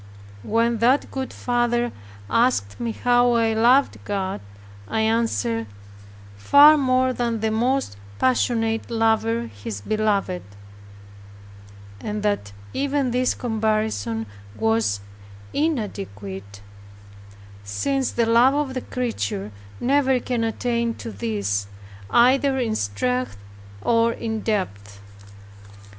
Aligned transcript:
When 0.41 0.79
that 0.79 1.11
good 1.11 1.31
father 1.31 1.91
asked 2.27 2.79
me 2.79 2.91
how 2.91 3.33
I 3.33 3.53
loved 3.53 4.03
God, 4.03 4.41
I 4.87 5.01
answered, 5.01 5.67
"Far 6.35 6.75
more 6.75 7.13
than 7.13 7.39
the 7.39 7.51
most 7.51 7.97
passionate 8.17 8.89
lover 8.89 9.45
his 9.45 9.79
beloved; 9.79 10.41
and 11.99 12.23
that 12.23 12.51
even 12.73 13.11
this 13.11 13.35
comparison 13.35 14.25
was 14.55 15.01
inadequate, 15.53 16.61
since 17.63 18.11
the 18.11 18.25
love 18.25 18.55
of 18.55 18.73
the 18.73 18.81
creature 18.81 19.51
never 19.79 20.19
can 20.19 20.43
attain 20.43 20.95
to 20.95 21.11
this, 21.11 21.67
either 22.09 22.57
in 22.57 22.75
strength 22.75 23.37
or 23.83 24.13
in 24.13 24.39
depth." 24.41 24.99